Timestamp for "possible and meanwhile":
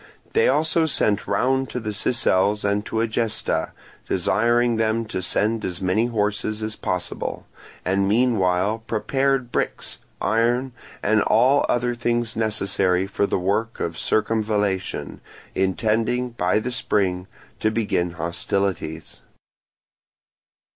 6.75-8.79